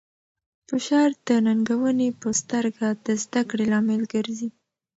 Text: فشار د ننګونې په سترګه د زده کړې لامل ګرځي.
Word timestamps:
فشار 0.69 1.09
د 1.27 1.29
ننګونې 1.45 2.09
په 2.21 2.29
سترګه 2.41 2.87
د 3.05 3.07
زده 3.23 3.41
کړې 3.49 3.65
لامل 3.71 4.01
ګرځي. 4.13 4.49